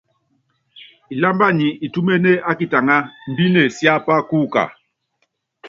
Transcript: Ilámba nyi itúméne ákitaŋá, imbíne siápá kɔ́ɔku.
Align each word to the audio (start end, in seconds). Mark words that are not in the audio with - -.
Ilámba 1.13 1.47
nyi 1.57 1.69
itúméne 1.85 2.33
ákitaŋá, 2.49 2.95
imbíne 3.27 3.61
siápá 3.75 4.15
kɔ́ɔku. 4.29 4.63